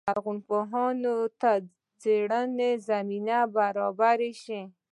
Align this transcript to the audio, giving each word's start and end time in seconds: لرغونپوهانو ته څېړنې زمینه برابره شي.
لرغونپوهانو 0.09 1.15
ته 1.41 1.51
څېړنې 2.01 2.71
زمینه 2.87 3.37
برابره 3.57 4.31
شي. 4.43 4.61